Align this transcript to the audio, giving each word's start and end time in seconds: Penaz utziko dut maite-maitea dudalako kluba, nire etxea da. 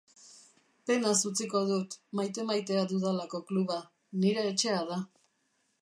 Penaz 0.85 1.19
utziko 1.31 1.61
dut 1.71 1.91
maite-maitea 2.21 2.87
dudalako 2.95 3.45
kluba, 3.51 3.79
nire 4.25 4.49
etxea 4.55 4.85
da. 4.93 5.03